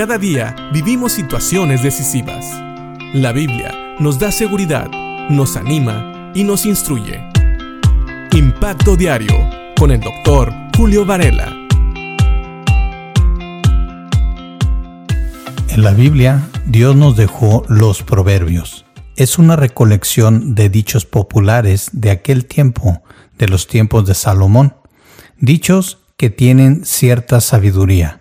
[0.00, 2.46] Cada día vivimos situaciones decisivas.
[3.12, 4.90] La Biblia nos da seguridad,
[5.28, 7.20] nos anima y nos instruye.
[8.32, 9.34] Impacto Diario
[9.78, 11.54] con el doctor Julio Varela.
[15.68, 18.86] En la Biblia, Dios nos dejó los proverbios.
[19.16, 23.02] Es una recolección de dichos populares de aquel tiempo,
[23.36, 24.76] de los tiempos de Salomón.
[25.38, 28.19] Dichos que tienen cierta sabiduría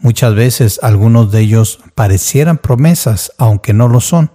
[0.00, 4.32] Muchas veces algunos de ellos parecieran promesas, aunque no lo son,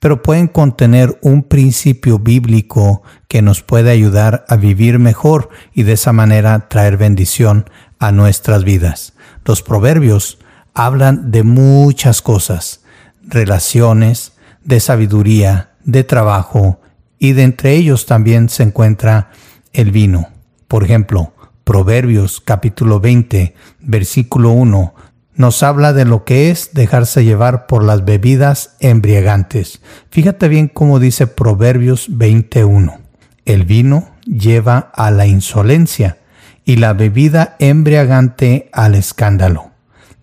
[0.00, 5.92] pero pueden contener un principio bíblico que nos puede ayudar a vivir mejor y de
[5.92, 7.70] esa manera traer bendición
[8.00, 9.14] a nuestras vidas.
[9.44, 10.38] Los proverbios
[10.74, 12.80] hablan de muchas cosas,
[13.22, 14.32] relaciones,
[14.64, 16.80] de sabiduría, de trabajo,
[17.20, 19.30] y de entre ellos también se encuentra
[19.72, 20.28] el vino.
[20.66, 21.32] Por ejemplo,
[21.64, 24.94] Proverbios capítulo 20, versículo 1
[25.36, 29.80] nos habla de lo que es dejarse llevar por las bebidas embriagantes.
[30.10, 33.00] Fíjate bien cómo dice Proverbios 21.
[33.44, 36.18] El vino lleva a la insolencia
[36.64, 39.70] y la bebida embriagante al escándalo.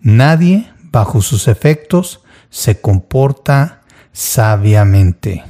[0.00, 5.44] Nadie, bajo sus efectos, se comporta sabiamente.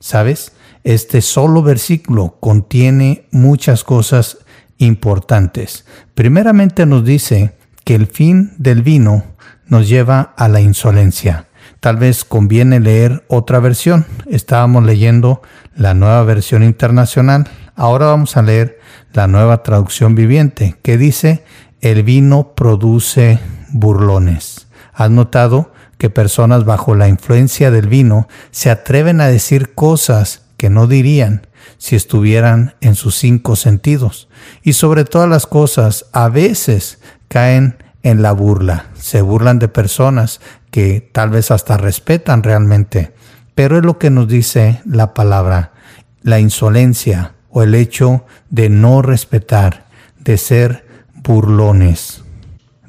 [0.00, 0.52] ¿Sabes?
[0.84, 4.38] Este solo versículo contiene muchas cosas
[4.78, 5.84] importantes.
[6.14, 9.24] Primeramente nos dice que el fin del vino
[9.66, 11.46] nos lleva a la insolencia.
[11.80, 14.06] Tal vez conviene leer otra versión.
[14.28, 15.42] Estábamos leyendo
[15.74, 17.48] la nueva versión internacional.
[17.74, 18.78] Ahora vamos a leer
[19.12, 21.44] la nueva traducción viviente que dice,
[21.80, 23.40] el vino produce
[23.72, 24.68] burlones.
[24.92, 30.70] ¿Has notado que personas bajo la influencia del vino se atreven a decir cosas que
[30.70, 31.46] no dirían
[31.78, 34.28] si estuvieran en sus cinco sentidos?
[34.62, 37.00] Y sobre todas las cosas, a veces
[37.32, 43.14] caen en la burla, se burlan de personas que tal vez hasta respetan realmente,
[43.54, 45.72] pero es lo que nos dice la palabra,
[46.20, 49.86] la insolencia o el hecho de no respetar,
[50.18, 50.86] de ser
[51.22, 52.22] burlones.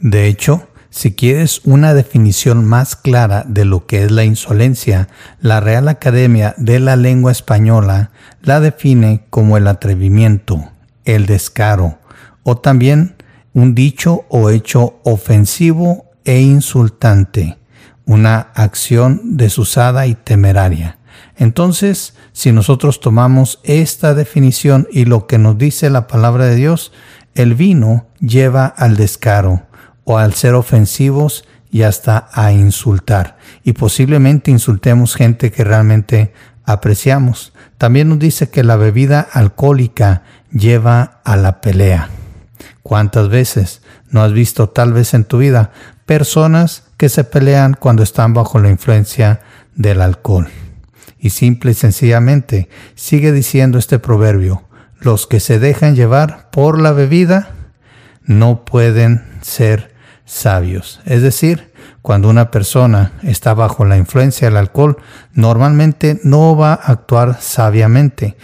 [0.02, 5.08] De hecho, si quieres una definición más clara de lo que es la insolencia,
[5.40, 8.12] la Real Academia de la Lengua Española
[8.42, 10.70] la define como el atrevimiento,
[11.06, 11.98] el descaro
[12.44, 13.16] o también
[13.54, 17.58] un dicho o hecho ofensivo e insultante,
[18.06, 20.98] una acción desusada y temeraria.
[21.38, 26.92] Entonces, si nosotros tomamos esta definición y lo que nos dice la palabra de Dios,
[27.36, 29.64] el vino lleva al descaro
[30.04, 33.38] o al ser ofensivos y hasta a insultar.
[33.64, 36.34] Y posiblemente insultemos gente que realmente
[36.66, 37.54] apreciamos.
[37.78, 42.10] También nos dice que la bebida alcohólica lleva a la pelea.
[42.82, 45.72] ¿Cuántas veces no has visto tal vez en tu vida
[46.06, 49.42] personas que se pelean cuando están bajo la influencia
[49.76, 50.50] del alcohol?
[51.20, 54.64] Y simple y sencillamente sigue diciendo este proverbio,
[55.00, 57.52] los que se dejan llevar por la bebida
[58.26, 59.94] no pueden ser
[60.26, 61.02] sabios.
[61.06, 64.98] Es decir, cuando una persona está bajo la influencia del alcohol,
[65.34, 68.36] normalmente no va a actuar sabiamente,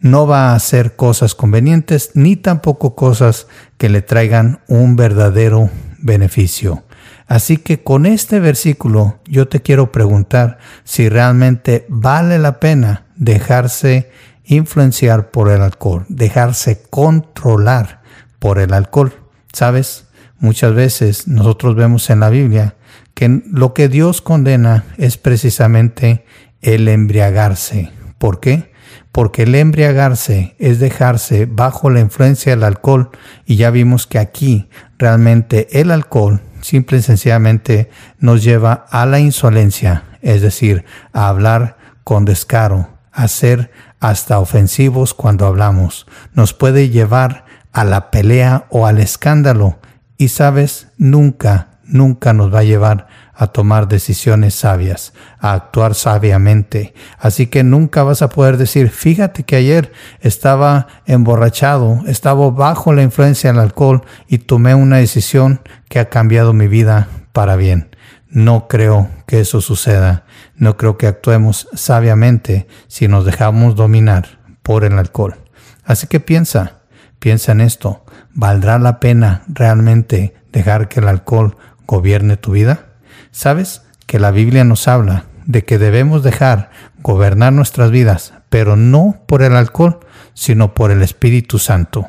[0.00, 3.46] no va a hacer cosas convenientes ni tampoco cosas
[3.76, 6.84] que le traigan un verdadero beneficio.
[7.26, 14.10] Así que con este versículo yo te quiero preguntar si realmente vale la pena dejarse
[14.44, 18.02] influenciar por el alcohol, dejarse controlar
[18.38, 19.12] por el alcohol.
[19.52, 20.06] ¿Sabes?
[20.38, 22.74] Muchas veces nosotros vemos en la Biblia
[23.14, 26.24] que lo que Dios condena es precisamente
[26.62, 27.92] el embriagarse.
[28.18, 28.69] ¿Por qué?
[29.12, 33.10] Porque el embriagarse es dejarse bajo la influencia del alcohol.
[33.44, 39.18] Y ya vimos que aquí realmente el alcohol simple y sencillamente nos lleva a la
[39.18, 46.88] insolencia, es decir, a hablar con descaro, a ser hasta ofensivos cuando hablamos, nos puede
[46.88, 49.78] llevar a la pelea o al escándalo.
[50.16, 53.06] Y sabes, nunca, nunca nos va a llevar
[53.40, 56.92] a tomar decisiones sabias, a actuar sabiamente.
[57.18, 63.02] Así que nunca vas a poder decir, fíjate que ayer estaba emborrachado, estaba bajo la
[63.02, 67.96] influencia del alcohol y tomé una decisión que ha cambiado mi vida para bien.
[68.28, 70.24] No creo que eso suceda.
[70.54, 75.36] No creo que actuemos sabiamente si nos dejamos dominar por el alcohol.
[75.82, 76.80] Así que piensa,
[77.18, 78.04] piensa en esto.
[78.34, 81.56] ¿Valdrá la pena realmente dejar que el alcohol
[81.86, 82.89] gobierne tu vida?
[83.32, 86.70] ¿Sabes que la Biblia nos habla de que debemos dejar
[87.02, 90.00] gobernar nuestras vidas, pero no por el alcohol,
[90.34, 92.08] sino por el Espíritu Santo?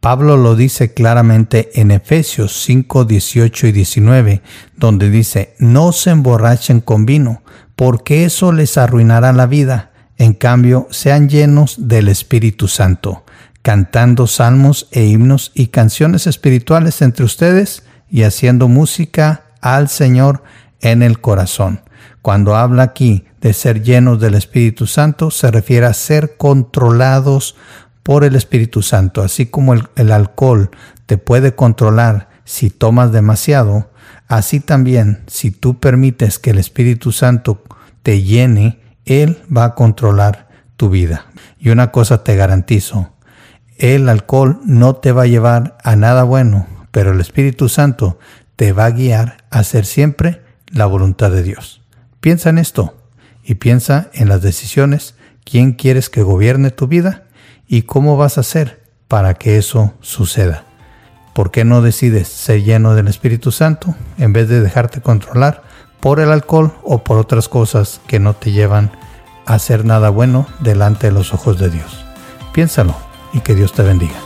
[0.00, 4.42] Pablo lo dice claramente en Efesios 5, 18 y 19,
[4.76, 7.42] donde dice, no se emborrachen con vino,
[7.74, 9.90] porque eso les arruinará la vida.
[10.18, 13.24] En cambio, sean llenos del Espíritu Santo,
[13.62, 20.42] cantando salmos e himnos y canciones espirituales entre ustedes y haciendo música al Señor
[20.80, 21.80] en el corazón.
[22.22, 27.56] Cuando habla aquí de ser llenos del Espíritu Santo, se refiere a ser controlados
[28.02, 30.70] por el Espíritu Santo, así como el, alcohol
[31.06, 33.90] te puede controlar si tomas demasiado,
[34.28, 37.64] así también si tú permites que el Espíritu Santo
[38.04, 41.26] te llene, Él va a controlar tu vida.
[41.58, 43.12] Y una cosa te garantizo,
[43.78, 48.18] el alcohol no te va a llevar a nada bueno, pero el Espíritu Santo
[48.56, 51.82] te va a guiar a hacer siempre la voluntad de Dios.
[52.20, 52.96] Piensa en esto
[53.44, 55.14] y piensa en las decisiones,
[55.44, 57.24] quién quieres que gobierne tu vida
[57.68, 60.64] y cómo vas a hacer para que eso suceda.
[61.34, 65.62] ¿Por qué no decides ser lleno del Espíritu Santo en vez de dejarte controlar
[66.00, 68.90] por el alcohol o por otras cosas que no te llevan
[69.44, 72.04] a hacer nada bueno delante de los ojos de Dios?
[72.52, 72.96] Piénsalo
[73.32, 74.25] y que Dios te bendiga.